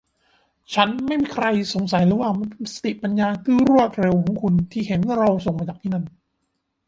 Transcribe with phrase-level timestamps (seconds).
[0.73, 6.05] ฉันไม่มีใครสงสัยเลยว่ามันเป็นสติปัญญาที่รวดเร็วของคุณที่เห็นเราส่งมาจากที่นั่น